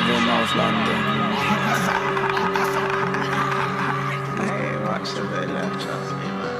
[0.00, 1.00] I'm North London.
[4.46, 5.22] hey, watch the
[5.82, 6.58] trust me, man.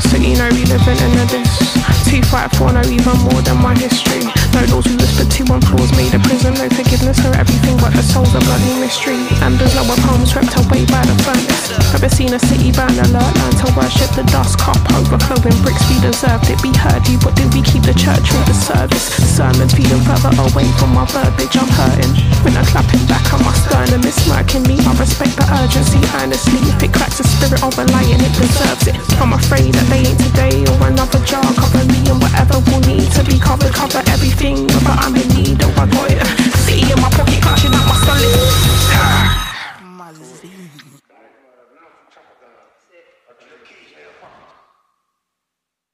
[0.00, 1.81] So you know we living in the dish.
[2.12, 4.20] 254, no even more than my history.
[4.52, 6.52] No laws we whispered to on floors made a prison.
[6.60, 9.16] No forgiveness for everything but the soul's a bloody mystery.
[9.40, 11.72] And there's no home swept away by the furnace.
[11.96, 15.80] Never seen a city burn alert, learn to worship the dust, cup overflowing bricks.
[15.88, 19.08] We deserved it, we heard you, but did we keep the church with the service?
[19.32, 22.12] Sermons feeding further away from my verbiage, I'm hurting.
[22.44, 24.76] When I clap clapping back on my sternum, it's smirking me.
[24.84, 26.60] I respect the urgency earnestly.
[26.76, 29.00] If it cracks the spirit of a lion, it deserves it.
[29.16, 33.10] I'm afraid that they ain't today or another jar covering me and whatever will need
[33.12, 34.66] to be covered, cover everything.
[34.66, 36.24] But I'm in need of a lawyer.
[36.64, 38.62] City in my pocket, clutching out my solid.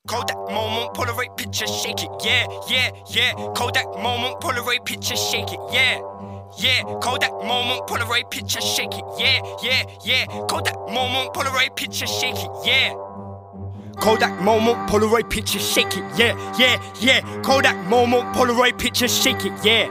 [0.09, 3.35] Kodak moment, Polaroid picture, shake it, yeah, yeah, yeah.
[3.55, 6.01] Kodak moment, Polaroid picture, shake it, yeah.
[6.59, 10.25] Yeah, Kodak moment, Polaroid picture, shake it, yeah, yeah, yeah.
[10.49, 13.08] Kodak moment, Polaroid picture, shake it, yeah.
[14.01, 17.43] Kodak moment, Polaroid picture, shake it, yeah, yeah, yeah.
[17.43, 19.89] Kodak moment, Polaroid picture, shake it, yeah.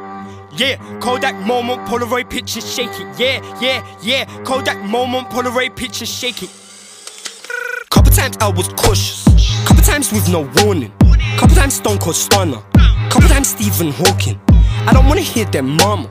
[0.58, 3.20] Yeah, Kodak moment, Polaroid picture, shake it.
[3.20, 4.26] Yeah, yeah, yeah.
[4.43, 6.49] Kodak moment, Polaroid picture, shake it.
[7.91, 9.23] Couple times I was cautious.
[9.67, 10.91] Couple times with no warning.
[11.37, 12.61] Couple times Stone Cold Stunner.
[13.11, 14.40] Couple times Stephen Hawking.
[14.87, 16.09] I don't wanna hear that mama.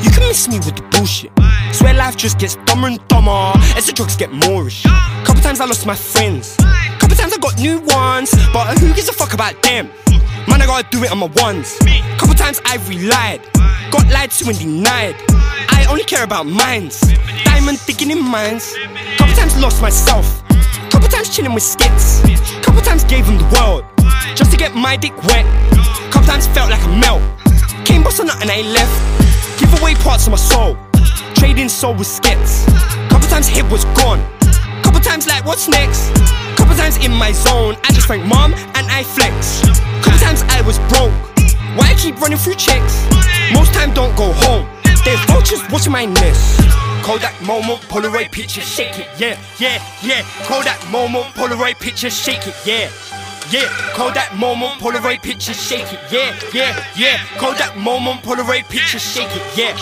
[0.00, 1.32] You can miss me with the bullshit.
[1.72, 4.84] Swear life just gets dumber and dumber as the drugs get moreish.
[5.24, 6.54] Couple times I lost my friends.
[7.00, 9.90] Couple times I got new ones, but who gives a fuck about them?
[10.46, 11.76] Man, I gotta do it on my ones.
[12.16, 13.40] Couple times I've relied,
[13.90, 15.16] got lied to and denied.
[15.68, 17.00] I only care about mines,
[17.44, 18.72] diamond digging in mines.
[19.18, 20.42] Couple times lost myself,
[20.90, 22.22] couple times chilling with skits.
[22.62, 23.84] Couple times gave them the world,
[24.36, 25.44] just to get my dick wet.
[26.12, 27.22] Couple times felt like a melt,
[27.84, 29.58] came boss on and I left.
[29.58, 30.78] Give away parts of my soul,
[31.34, 32.64] trading soul with skits.
[33.10, 34.22] Couple times hit was gone,
[34.84, 36.12] couple times like what's next.
[36.78, 37.74] Couple times in my zone.
[37.82, 39.62] I just thank mom and I flex.
[40.00, 41.10] Couple times I was broke.
[41.74, 43.04] Why I keep running through checks?
[43.52, 44.64] Most time don't go home.
[45.04, 46.60] There's vultures watching my nest.
[47.02, 50.22] Kodak moment, Polaroid picture, shake it, yeah, yeah, yeah.
[50.44, 52.88] Kodak moment, Polaroid picture, shake it, yeah.
[53.50, 53.64] Yeah,
[53.94, 57.16] Kodak moment, Polaroid picture, shake it, yeah, yeah, yeah.
[57.38, 59.74] Kodak moment, Polaroid picture, shake it, yeah.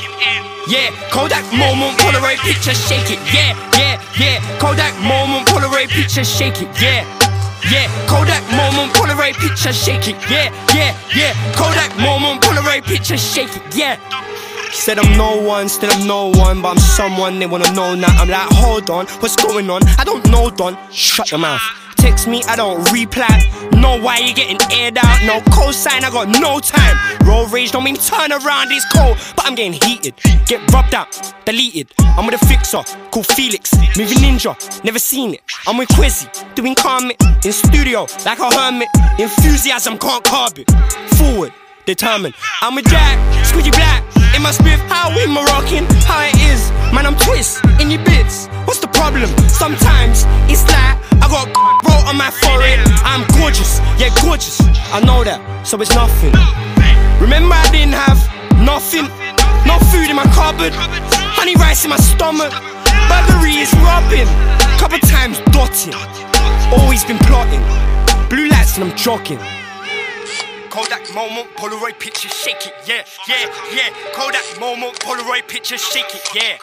[0.69, 4.59] Yeah, Kodak moment, Polaroid picture, shake it, yeah, yeah, yeah.
[4.61, 7.03] Kodak moment, Polaroid picture, shake it, yeah.
[7.69, 11.35] Yeah, Kodak moment, Polaroid picture, shake it, yeah, yeah, yeah.
[11.57, 13.99] Kodak moment, Polaroid picture, shake it, yeah.
[14.71, 18.15] Said I'm no one, still I'm no one, but I'm someone they wanna know now.
[18.21, 19.83] I'm like, hold on, what's going on?
[19.99, 20.79] I don't know, Don.
[20.93, 21.63] Shut your mouth.
[22.07, 23.69] Text me, I don't reply.
[23.73, 25.25] Know why you getting aired out.
[25.27, 26.97] No cosign, I got no time.
[27.27, 30.15] Roll rage don't mean turn around, it's cold, but I'm getting heated.
[30.47, 31.11] Get rubbed out,
[31.45, 31.89] deleted.
[31.99, 34.55] I'm with a fixer called Felix, moving ninja,
[34.85, 35.43] never seen it.
[35.67, 38.87] I'm with Quizzy, doing comment in studio like a hermit.
[39.19, 40.71] Enthusiasm can't carb it.
[41.17, 41.53] Forward,
[41.87, 42.37] determined.
[42.63, 44.05] I'm a Jack, squidgy black.
[44.33, 46.71] It must be how we Moroccan, how it is.
[46.95, 48.47] Man, I'm twist in your bits.
[48.65, 49.31] What's the problem?
[49.49, 51.47] Sometimes it's like I got
[51.85, 52.81] wrote on my forehead.
[53.05, 54.61] I'm gorgeous, yeah, gorgeous.
[54.93, 56.33] I know that, so it's nothing.
[57.21, 58.19] Remember, I didn't have
[58.61, 59.07] nothing,
[59.69, 60.73] no food in my cupboard,
[61.37, 62.53] honey rice in my stomach.
[63.09, 64.29] Burglary is robbing,
[64.81, 65.95] couple times dotting.
[66.73, 67.63] Always been plotting,
[68.29, 69.39] blue lights and I'm jogging.
[70.77, 73.89] Kodak moment, Polaroid picture, shake it, yeah, yeah, yeah.
[74.13, 76.59] Kodak moment, Polaroid picture, shake it, yeah,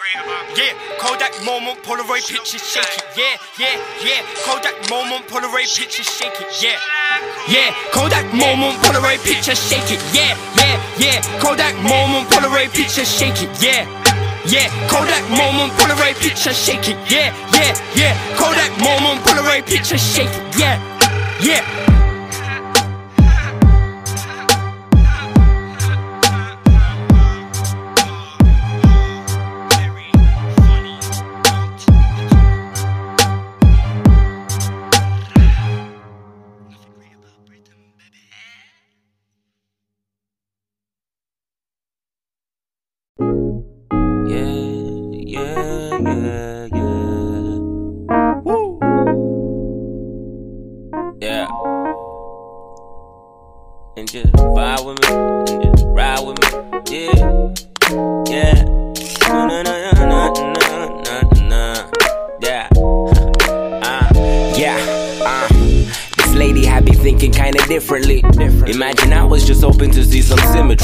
[0.54, 0.70] yeah.
[1.02, 3.74] Kodak moment, Polaroid picture, shake it, yeah, yeah,
[4.06, 4.22] yeah.
[4.46, 6.78] Kodak moment, Polaroid picture, shake it, yeah,
[7.50, 7.74] yeah.
[7.92, 11.42] Kodak moment, Polaroid picture, shake it, yeah, yeah, yeah.
[11.42, 13.90] Kodak moment, Polaroid picture, shake it, yeah.
[14.46, 18.14] Yeah, Kodak moment, Polaroid picture, shake it, yeah, yeah, yeah.
[18.38, 20.78] Kodak moment, Polaroid picture, shake it, yeah,
[21.42, 21.83] yeah.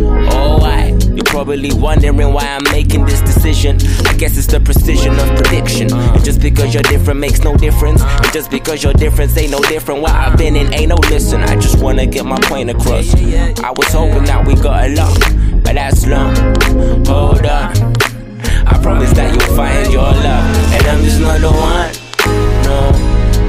[0.00, 0.96] Oh, I.
[1.14, 3.78] You're probably wondering why I'm making this decision.
[4.06, 5.92] I guess it's the precision of prediction.
[5.92, 8.02] And just because you're different makes no difference.
[8.02, 11.42] And just because your difference ain't no different, why I've been in ain't no listen.
[11.42, 13.12] I just wanna get my point across.
[13.14, 16.36] I was hoping that we got along, but that's long.
[17.06, 17.96] Hold on.
[18.66, 20.72] I promise that you'll find your love.
[20.74, 21.90] And I'm just not the one.
[22.62, 22.92] No.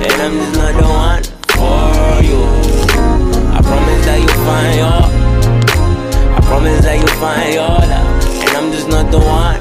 [0.02, 2.42] And I'm just not the one for you.
[3.54, 4.76] I promise that you'll find
[5.14, 5.19] your.
[6.50, 8.10] Promise that you'll find your love.
[8.42, 9.60] And I'm just not the one.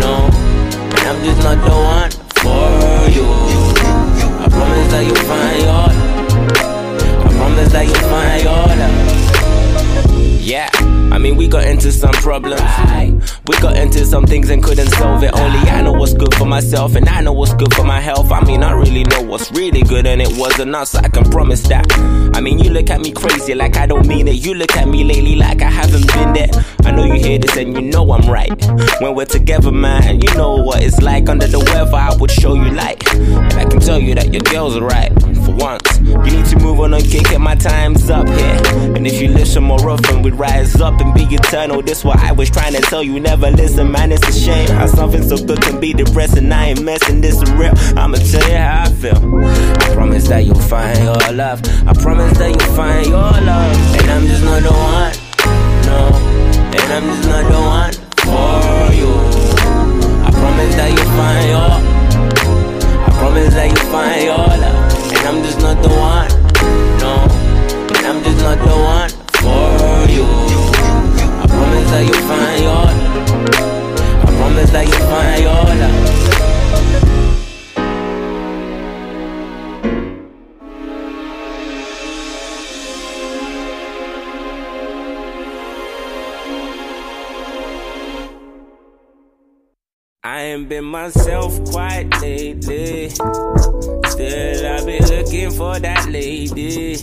[0.00, 0.28] No.
[0.28, 2.10] And I'm just not the one
[2.42, 3.24] for you.
[4.36, 5.88] I promise that you'll find your.
[7.24, 10.40] I promise that you'll find your love.
[10.42, 10.89] Yeah.
[11.20, 12.62] I mean, we got into some problems.
[13.46, 15.34] We got into some things and couldn't solve it.
[15.34, 18.32] Only I know what's good for myself, and I know what's good for my health.
[18.32, 20.94] I mean, I really know what's really good, and it wasn't us.
[20.94, 21.84] I can promise that.
[22.34, 24.36] I mean, you look at me crazy like I don't mean it.
[24.36, 26.48] You look at me lately like I haven't been there.
[26.84, 28.50] I know you hear this and you know I'm right.
[29.02, 31.28] When we're together, man, you know what it's like.
[31.28, 33.06] Under the weather, I would show you light.
[33.14, 35.12] And I can tell you that your girl's are right.
[35.44, 37.38] For once, you need to move on and kick it.
[37.38, 38.60] My time's up here.
[38.96, 41.82] And if you listen more often, we rise up and be eternal.
[41.82, 43.18] This what I was trying to tell you.
[43.20, 44.12] Never listen, man.
[44.12, 46.50] It's a shame how something so good can be depressing.
[46.52, 47.72] I ain't messing this real.
[47.96, 49.16] I'ma tell you how I feel.
[49.44, 51.60] I promise that you'll find your love.
[51.86, 53.76] I promise that you'll find your love.
[54.00, 55.12] And I'm just not the one.
[55.86, 56.00] No.
[56.76, 57.92] And I'm just not the one
[58.24, 59.12] for you.
[60.26, 61.70] I promise that you'll find your.
[63.06, 65.12] I promise that you'll find your love.
[65.12, 66.39] And I'm just not the one.
[90.70, 93.10] Been myself quite lately.
[93.10, 96.96] Still, I be looking for that lady.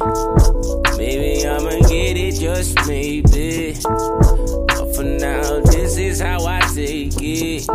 [0.98, 3.74] Maybe I'ma get it, just maybe.
[3.84, 7.70] But for now, this is how I take it.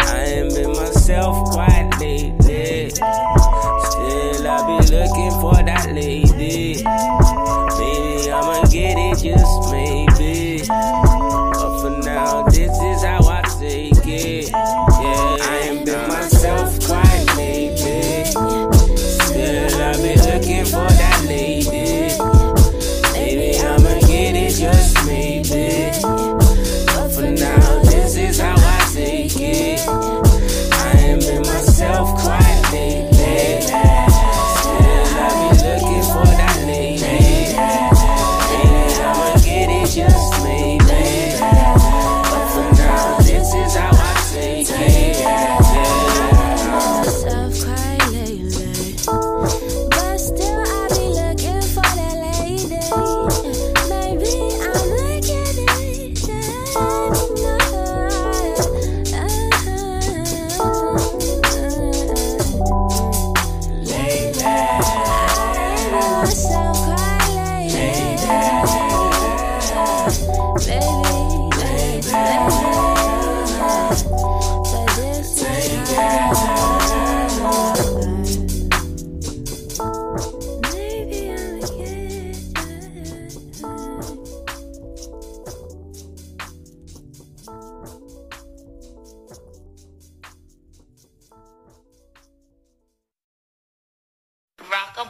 [0.00, 2.90] I ain't been myself quite lately.
[2.90, 6.82] Still, I be looking for that lady.
[7.78, 11.03] Maybe I'ma get it, just maybe.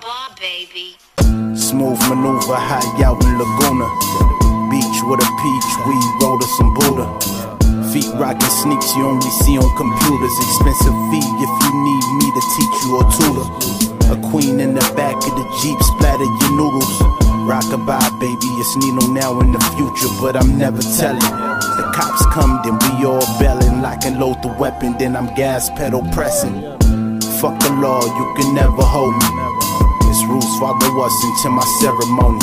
[0.02, 0.96] A baby.
[1.54, 3.86] Smooth maneuver high out in Laguna.
[4.70, 7.06] Beach with a peach, we roll to some Buddha.
[7.92, 10.34] Feet rocking sneaks you only see on computers.
[10.50, 13.46] Expensive fee if you need me to teach you or tutor.
[14.10, 16.94] A queen in the back of the Jeep, splatter your noodles.
[17.46, 21.20] Rockabye, baby, it's Nino now in the future, but I'm never telling.
[21.20, 25.70] The cops come, then we all belling, lock and load the weapon, then I'm gas
[25.70, 26.54] pedal pressing.
[27.38, 29.43] Fuck the law, you can never hold me.
[30.28, 32.40] Rules follow us into my ceremony.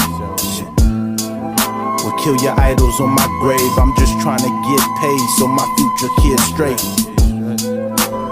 [2.03, 3.73] We'll kill your idols on my grave.
[3.77, 6.79] I'm just trying to get paid so my future kids straight.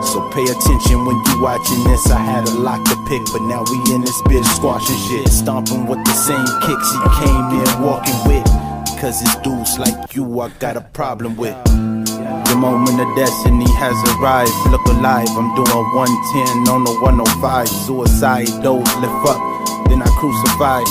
[0.03, 2.09] So pay attention when you watching this.
[2.09, 5.27] I had a lot to pick, but now we in this bitch squashing shit.
[5.29, 8.45] Stomping with the same kicks he came in walking with.
[8.99, 11.55] Cause it's dudes like you I got a problem with.
[12.49, 14.53] The moment of destiny has arrived.
[14.69, 17.67] Look alive, I'm doing 110 on the 105.
[17.67, 19.39] Suicide, those lift up,
[19.89, 20.81] then I crucify.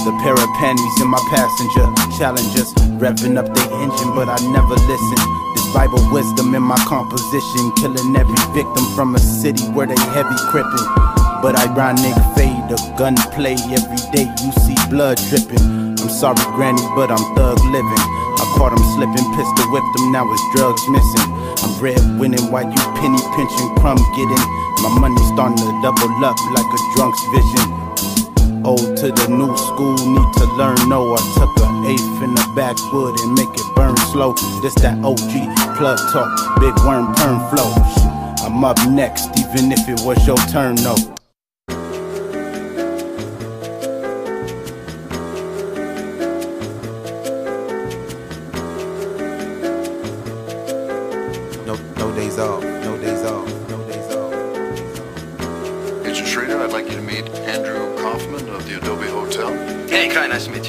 [0.00, 1.84] The pair of panties in my passenger.
[2.16, 5.20] Challengers revving up the engine, but I never listen.
[5.52, 7.72] This Bible wisdom in my composition.
[7.76, 10.88] Killing every victim from a city where they heavy crippin'.
[11.44, 14.28] But ironic fade, the gunplay every day.
[14.40, 15.96] You see blood dripping.
[16.00, 18.29] I'm sorry, Granny, but I'm thug living.
[18.40, 21.28] I caught him slipping, pistol whipped him, now his drugs missing.
[21.60, 24.44] I'm red winning while you penny pinching, crumb getting.
[24.80, 27.68] My money starting to double up like a drunk's vision.
[28.64, 30.80] Old to the new school, need to learn.
[30.88, 34.32] No, I took a eighth in the backwood and make it burn slow.
[34.62, 37.72] This that OG plug talk, big worm perm flow.
[38.40, 40.76] I'm up next, even if it was your turn.
[40.76, 40.96] No,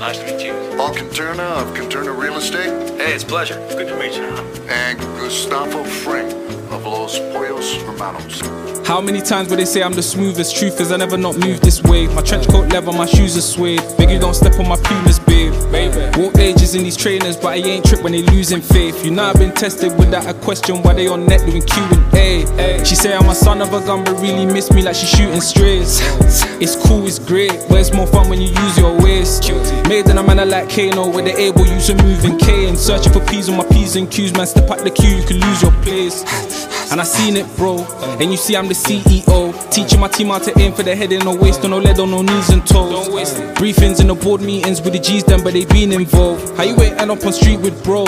[0.02, 0.54] nice to meet you.
[0.54, 0.78] Nice to meet you.
[0.78, 3.00] Paul Conterna of Conterna Real Estate.
[3.00, 3.56] Hey, it's a pleasure.
[3.70, 4.24] Good to meet you.
[4.68, 6.28] And Gustavo Fring
[6.72, 8.88] of Los Pollos Hermanos.
[8.88, 10.56] How many times would they say I'm the smoothest?
[10.56, 12.08] Truth is, I never not moved this way.
[12.08, 13.80] My trench coat leather, my shoes are suede.
[13.98, 15.20] Biggie, don't step on my pumas,
[15.72, 19.06] Walk ages in these trainers, but I ain't tripped when they losing faith.
[19.06, 22.14] You know I've been tested without a question why they on net doing Q and
[22.14, 22.86] A.
[22.86, 25.42] She say I'm a son of a gun, but really miss me like she shooting
[25.42, 26.02] strays.
[26.62, 29.50] It's cool, it's great, but it's more fun when you use your waist.
[29.88, 33.14] Made in a manner like Kano, where they able use a moving K and searching
[33.14, 34.32] for P's on my And Q's.
[34.34, 36.24] Man, step out the queue, you can lose your place.
[36.92, 37.80] And I seen it, bro.
[38.20, 39.52] And you see, I'm the CEO.
[39.72, 42.00] Teaching my team how to aim for the head and no waist, on no lead,
[42.00, 43.10] on no knees and toes.
[43.56, 46.56] Briefings in the board meetings with the G's, them, but they been involved.
[46.58, 48.06] How you wait end up on street with bro?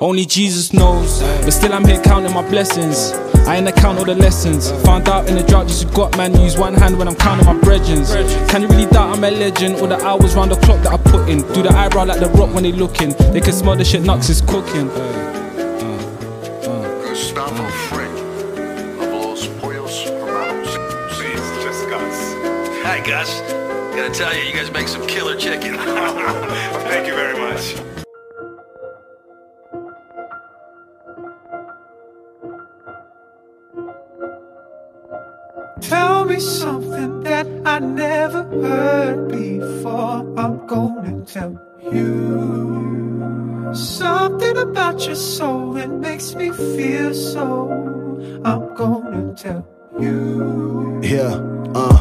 [0.00, 1.20] Only Jesus knows.
[1.20, 3.12] But still, I'm here counting my blessings.
[3.46, 4.70] I ain't account all the lessons.
[4.84, 6.38] Found out in the drought just you got man.
[6.40, 7.88] Use one hand when I'm counting my breads.
[8.50, 9.76] Can you really doubt I'm a legend?
[9.76, 11.42] All the hours round the clock that I put in.
[11.52, 13.10] Do the eyebrow like the rock when they looking.
[13.32, 14.90] They can smell the shit Knucks is cooking.
[23.04, 23.40] Gus.
[23.96, 25.74] Gotta tell you, you guys make some killer chicken.
[25.76, 27.91] Thank you very much.
[35.92, 40.24] Tell me something that I never heard before.
[40.38, 41.52] I'm gonna tell
[41.92, 47.68] you something about your soul that makes me feel so.
[48.42, 49.68] I'm gonna tell
[50.00, 50.98] you.
[51.02, 51.34] Yeah,
[51.74, 51.98] uh.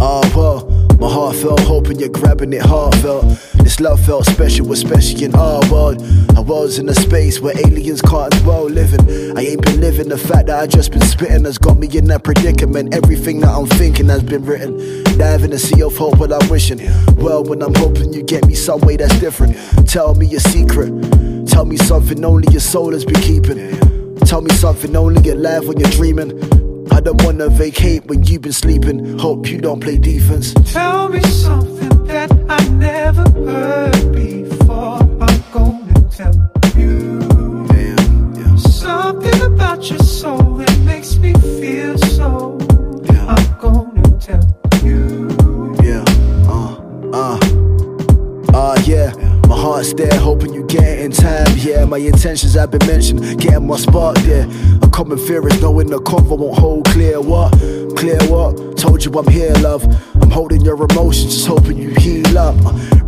[0.00, 0.71] Oh, well,
[1.02, 3.24] my heart felt hoping you're grabbing it heartfelt.
[3.54, 6.00] This love felt special, especially in our world.
[6.36, 9.36] I was in a space where aliens can't dwell living.
[9.36, 12.04] I ain't been living the fact that I just been spitting has got me in
[12.06, 12.94] that predicament.
[12.94, 15.02] Everything that I'm thinking has been written.
[15.18, 16.78] Dive in a sea of hope while I'm wishing.
[17.16, 19.56] Well, when I'm hoping you get me some way that's different.
[19.88, 20.92] Tell me your secret.
[21.48, 23.58] Tell me something only your soul has been keeping.
[24.20, 26.61] Tell me something only alive when you're dreaming.
[27.04, 29.18] Don't wanna vacate when you've been sleeping.
[29.18, 30.54] Hope you don't play defense.
[30.72, 34.51] Tell me something that I never heard before.
[49.62, 51.46] Heart's there, hoping you get in time.
[51.56, 54.48] Yeah, my intentions have been mentioned, getting my spot there.
[54.82, 57.20] A common fear is knowing the convo won't hold clear.
[57.20, 57.52] What?
[57.96, 58.76] Clear what?
[58.76, 59.84] Told you I'm here, love.
[60.20, 62.56] I'm holding your emotions, just hoping you heal up.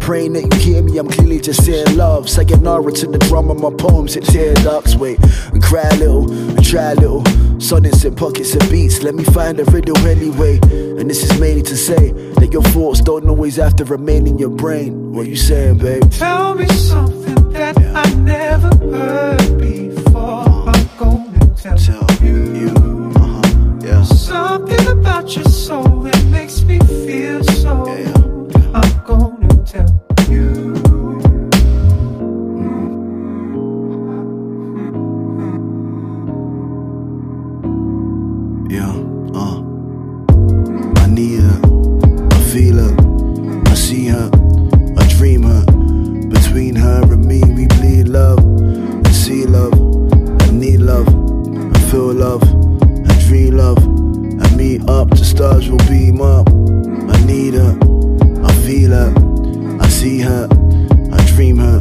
[0.04, 2.28] Praying that you hear me, I'm clearly just saying love.
[2.28, 4.94] Sayonara to the drum of my poems, it tear ducts.
[4.94, 5.18] Wait,
[5.50, 7.24] and cry a little, and try a little.
[7.59, 10.59] Sonnets in pockets of beats, let me find a riddle anyway.
[10.61, 14.37] And this is mainly to say that your thoughts don't always have to remain in
[14.37, 15.14] your brain.
[15.14, 16.11] What you saying, babe?
[16.11, 20.68] Tell me something that I never heard before.
[20.68, 22.52] I'm gonna tell, you.
[22.52, 23.12] you.
[23.16, 23.79] Uh-huh.
[23.81, 24.02] Yeah.
[24.02, 27.87] Something about your soul that makes me feel so.
[27.88, 28.34] I'm
[55.35, 56.49] stars will beam up.
[56.49, 57.77] I need her,
[58.44, 59.12] I feel her,
[59.81, 60.47] I see her,
[61.12, 61.81] I dream her.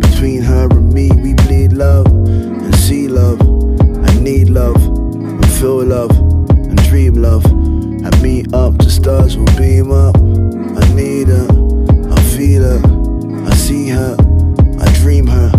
[0.00, 3.40] Between her and me, we bleed love, and see love,
[4.06, 7.46] I need love, and feel love, and dream love.
[7.46, 10.16] I meet up, the stars will beam up.
[10.18, 11.48] I need her,
[12.12, 14.14] I feel her, I see her,
[14.78, 15.50] I dream her.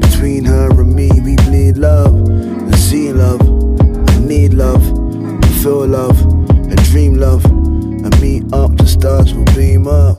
[0.00, 3.40] Between her and me, we bleed love, and see love.
[4.10, 6.25] I need love, and feel love,
[7.16, 7.44] love.
[7.46, 10.15] I meet up, the stars will beam up.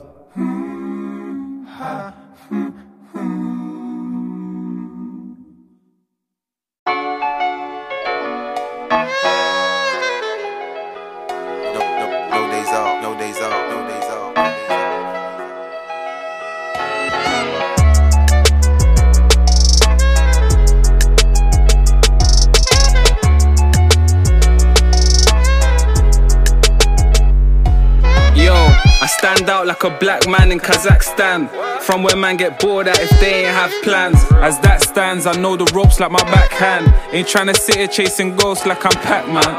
[29.58, 31.50] Out like a black man in Kazakhstan.
[31.82, 34.18] From where man get bored at if they ain't have plans.
[34.32, 36.86] As that stands, I know the ropes like my backhand.
[37.12, 39.56] Ain't tryna sit here chasing ghosts like I'm Pac Man.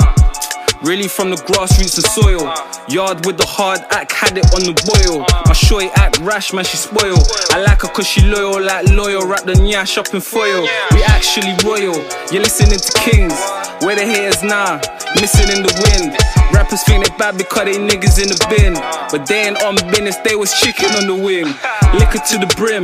[0.82, 2.48] Really from the grassroots and soil.
[2.88, 5.26] Yard with the hard act, had it on the boil.
[5.46, 7.18] My shorty act rash, man, she spoil.
[7.52, 9.28] I like her cause she loyal, like loyal.
[9.28, 10.62] Wrap the nyash up in foil.
[10.94, 12.00] We actually royal.
[12.32, 13.36] You're listening to kings.
[13.82, 14.82] Where the haters now?
[15.22, 16.18] Missing in the wind.
[16.54, 18.74] Rappers think they bad because they niggas in the bin.
[19.12, 21.48] But they ain't on business, they was chicken on the wing.
[21.96, 22.84] Liquor to the brim,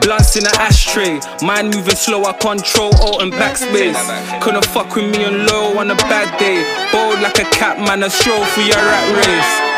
[0.00, 1.18] blunts in an ashtray.
[1.44, 3.98] Mind moving slow, I control alt and backspace.
[4.40, 6.62] Couldn't fuck with me on low on a bad day.
[6.92, 9.75] Bold like a cat, man, a stroll for your rat race.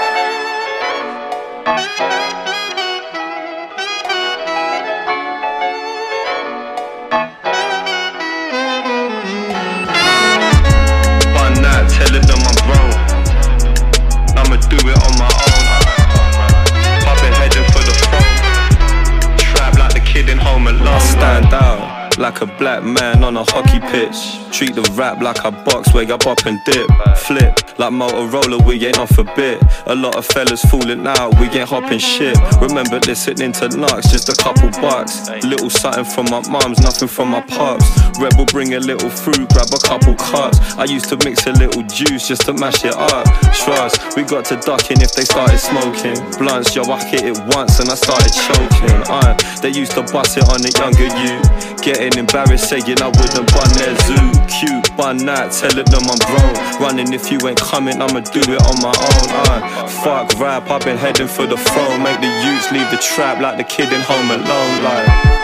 [22.40, 24.38] Like a black man on a hockey pitch.
[24.50, 26.88] Treat the rap like a box where you up and dip.
[27.16, 29.62] Flip like Motorola, we ain't off a bit.
[29.86, 32.36] A lot of fellas falling out, we ain't hopping shit.
[32.60, 35.30] Remember listening to Knox, just a couple bucks.
[35.44, 37.86] Little something from my mums, nothing from my pops.
[38.18, 40.58] Rebel bring a little fruit, grab a couple cups.
[40.74, 43.26] I used to mix a little juice just to mash it up.
[43.54, 46.18] Trust, we got to ducking if they started smoking.
[46.38, 49.02] Blunts, yo, I hit it once and I started choking.
[49.06, 51.38] Uh, they used to bust it on the younger you.
[51.78, 54.28] Getting embarrassed, saying I wouldn't bun their zoo.
[54.48, 56.54] Cute, bun that, telling them I'm grown.
[56.80, 59.26] Running if you ain't coming, I'ma do it on my own.
[59.32, 62.02] Uh, fuck rap, I've been heading for the throne.
[62.02, 64.84] Make the youths leave the trap like the kid in Home Alone.
[64.84, 65.37] Like.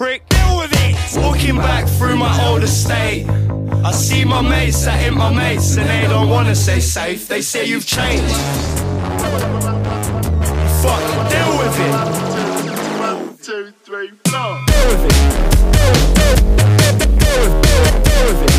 [0.00, 0.26] Prick.
[0.30, 0.96] Deal with it.
[1.20, 3.28] Walking back through my old estate.
[3.84, 7.28] I see my mates that ain't my mates and they don't wanna stay safe.
[7.28, 8.34] They say you've changed.
[10.82, 11.94] Fuck, deal with it.
[13.08, 14.56] One, two, three, four.
[14.70, 15.16] Deal with it.
[17.20, 18.54] Deal, with it, deal with it, deal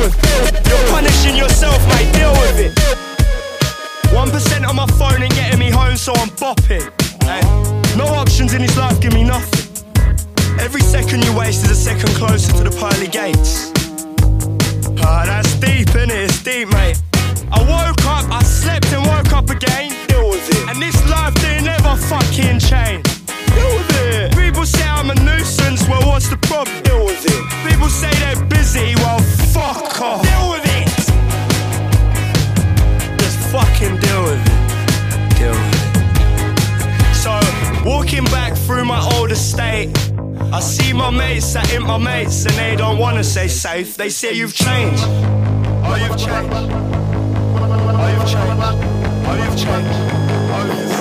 [0.00, 0.66] with it.
[0.68, 2.83] You're punishing yourself, mate, deal with it.
[4.14, 6.86] 1% on my phone ain't getting me home, so I'm bopping.
[7.24, 7.42] Hey,
[7.98, 9.64] no options in this life give me nothing.
[10.60, 13.72] Every second you waste is a second closer to the pearly gates.
[15.02, 16.30] Ah, that's deep, innit?
[16.30, 17.02] It's deep, mate.
[17.50, 19.90] I woke up, I slept and woke up again.
[20.06, 20.68] Deal with it.
[20.70, 23.02] And this life didn't ever fucking change.
[23.50, 24.30] Deal with it.
[24.38, 26.80] People say I'm a nuisance, well, what's the problem?
[26.82, 27.42] Deal with it.
[27.66, 29.18] People say they're busy, well,
[41.84, 43.96] mates my mates and they don't wanna say safe.
[43.96, 45.02] They say you've changed.
[45.06, 46.54] Oh, you've changed.
[47.96, 48.62] Oh, you've changed.
[49.26, 49.90] Oh, you've changed.
[50.54, 50.93] Oh, you've Fuck,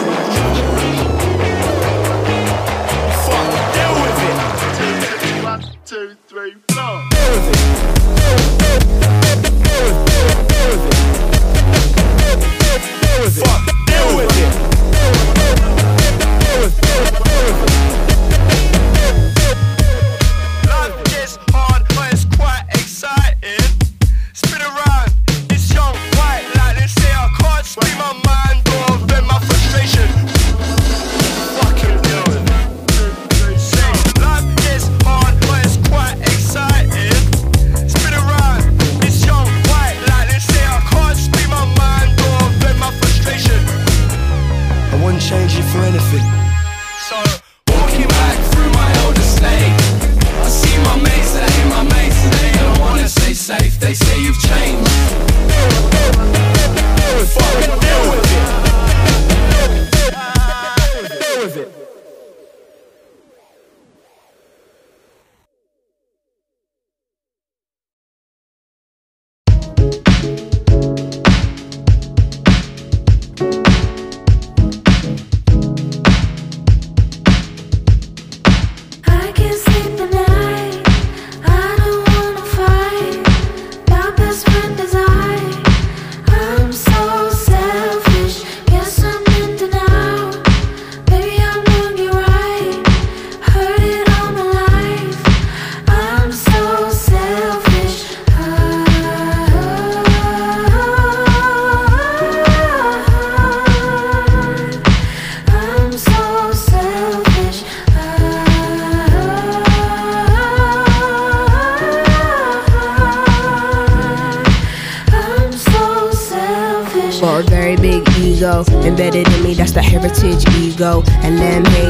[120.84, 121.04] ego.
[121.24, 121.38] And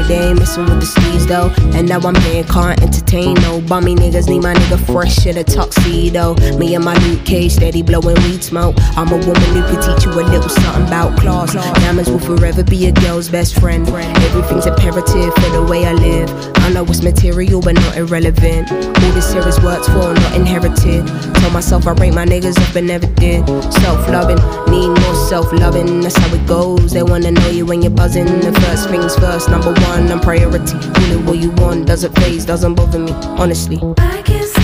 [0.07, 1.49] they ain't messing with the steez though.
[1.77, 4.27] And now I'm here, can't entertain no bummy niggas.
[4.29, 6.35] Need my nigga fresh in a tuxedo.
[6.57, 8.75] Me and my Luke Cage steady blowing weed smoke.
[8.95, 11.53] I'm a woman who can teach you a little something about class.
[11.53, 13.87] Diamonds will forever be a girl's best friend.
[13.87, 16.52] Everything's imperative for the way I live.
[16.63, 18.71] I know it's material but not irrelevant.
[18.71, 21.05] All this here is worked for, not inherited.
[21.35, 23.45] Told myself I rate my niggas up but never did.
[23.73, 24.39] Self loving,
[24.71, 26.01] need more self loving.
[26.01, 26.93] That's how it goes.
[26.93, 28.25] They wanna know you when you're buzzing.
[28.25, 30.77] The first things first, number one, I'm priority.
[31.11, 33.79] It what you want, doesn't phase, doesn't bother me, honestly.
[33.97, 34.62] I sleep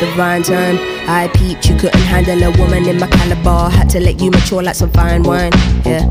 [0.00, 0.76] divine time.
[1.08, 3.68] I peeped, you couldn't handle a woman in my caliber.
[3.70, 5.52] Had to let you mature like some fine wine.
[5.84, 6.10] Yeah,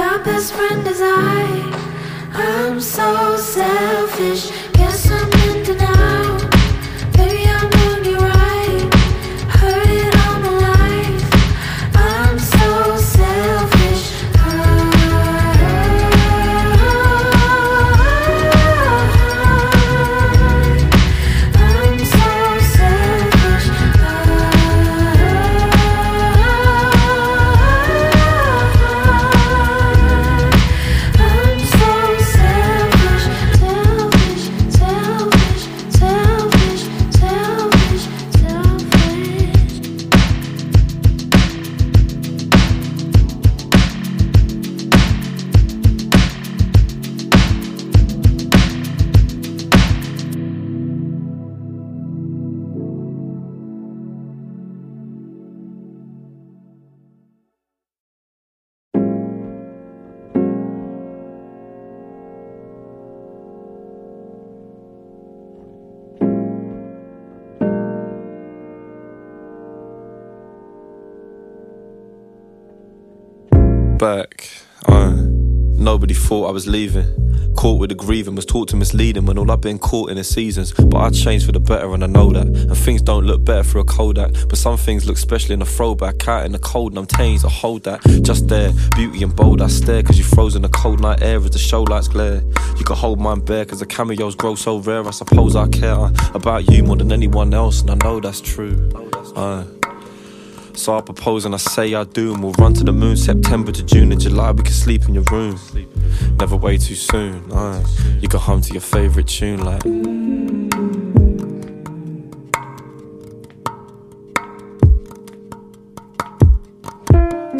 [0.00, 1.70] My best friend is I.
[2.32, 4.69] I'm so selfish.
[74.00, 74.48] Back.
[74.86, 77.04] Uh, nobody thought I was leaving.
[77.54, 80.26] Caught with the grieving, was taught to misleading when all I've been caught in is
[80.26, 80.72] seasons.
[80.72, 82.46] But I changed for the better and I know that.
[82.46, 84.32] And things don't look better through a Kodak.
[84.48, 86.26] But some things look special in a throwback.
[86.26, 88.00] Out in the cold and I'm changed, I hold that.
[88.22, 90.02] Just there, beauty and bold, I stare.
[90.02, 92.42] Cause you froze in the cold night air as the show lights glare.
[92.78, 95.06] You can hold mine bare cause the cameos grow so rare.
[95.06, 97.82] I suppose I care uh, about you more than anyone else.
[97.82, 98.78] And I know that's true.
[99.36, 99.64] Uh,
[100.80, 103.16] so I propose and I say I do, and we'll run to the moon.
[103.16, 105.58] September to June and July, we can sleep in your room.
[106.38, 107.52] Never way too soon.
[107.52, 107.86] Uh,
[108.20, 109.82] you can hum to your favorite tune like.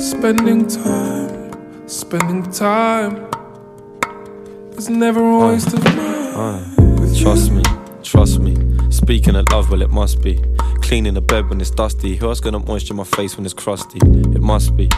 [0.01, 3.29] Spending time, spending time
[4.79, 5.97] is never a waste of mine.
[5.97, 7.63] Uh, trust me,
[8.03, 8.57] trust me.
[8.91, 10.41] Speaking of love, well, it must be.
[10.91, 12.17] Cleaning the bed when it's dusty.
[12.17, 14.01] Who else gonna moisture my face when it's crusty?
[14.03, 14.89] It must be,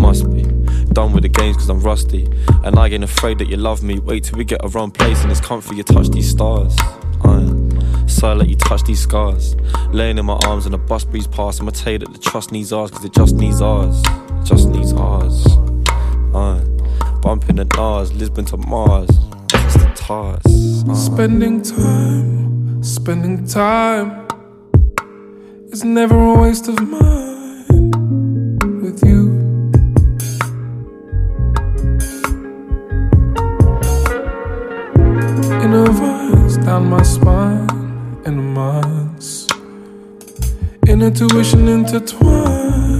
[0.00, 0.44] must be.
[0.94, 2.26] Done with the games cause I'm rusty.
[2.64, 3.98] And I ain't afraid that you love me.
[3.98, 5.76] Wait till we get a own place and it's comfy.
[5.76, 6.74] You touch these stars.
[7.22, 7.52] Uh,
[8.06, 9.54] so I let you touch these scars.
[9.90, 11.60] Laying in my arms and a bus breeze past.
[11.60, 14.00] I'ma tell you that the trust needs ours cause it just needs ours.
[14.44, 15.46] Just needs ours.
[16.32, 16.64] Uh,
[17.20, 19.10] bumping the Nars, Lisbon to Mars.
[19.52, 21.04] It's the TARS.
[21.04, 24.21] Spending time, spending time
[25.72, 27.68] is never a waste of mine
[28.82, 29.40] with you.
[35.62, 37.68] In a vines down my spine
[38.26, 39.48] in the months.
[40.86, 42.91] In a tuition intertwined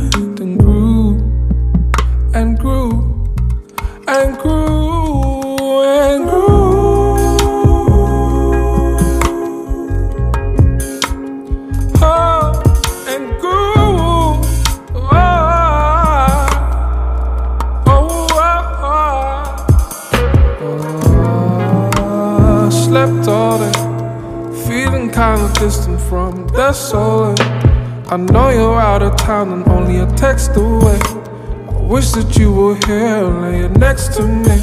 [34.03, 34.61] next to me.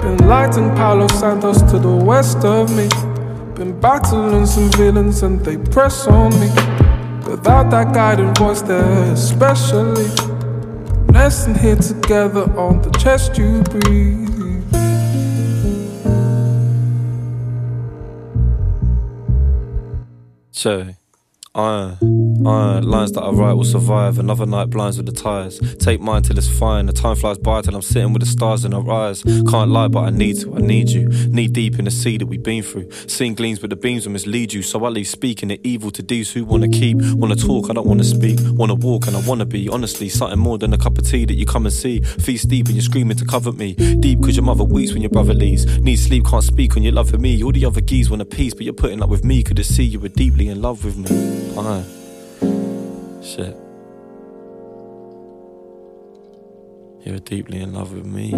[0.00, 2.88] Been lighting Palo Santos to the west of me.
[3.54, 6.48] Been battling some villains and they press on me.
[7.28, 10.08] Without that guiding voice there, especially.
[11.12, 14.26] Nesting here together on the chest you breathe.
[20.50, 20.94] So,
[21.54, 21.98] iron,
[22.46, 24.18] iron, lines that I write will survive.
[24.18, 25.58] Another night blinds with the tires.
[25.78, 26.86] Take mine till it's fine.
[26.86, 29.22] The time flies by till I'm sitting with the stars in our eyes.
[29.22, 31.08] Can't lie, but I need to, I need you.
[31.28, 32.90] Knee deep in the sea that we've been through.
[33.06, 34.62] Seeing gleams, but the beams will mislead you.
[34.62, 36.98] So I leave speaking the evil to these who wanna keep.
[37.00, 38.38] Wanna talk, I don't wanna speak.
[38.42, 39.68] Wanna walk, and I wanna be.
[39.68, 42.00] Honestly, something more than a cup of tea that you come and see.
[42.00, 43.74] Feast deep and you're screaming to cover me.
[43.74, 45.64] Deep cause your mother weeps when your brother leaves.
[45.80, 47.42] Need sleep, can't speak when you love for me.
[47.42, 49.42] All the other geese want a piece, but you're putting up with me.
[49.42, 51.58] Could have see you were deeply in love with me.
[51.58, 52.05] Aye.
[57.04, 58.30] You're deeply in love with me.